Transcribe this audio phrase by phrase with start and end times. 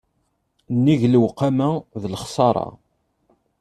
[0.75, 1.69] Nnig lewqama
[2.01, 2.67] d lexṣaṛa.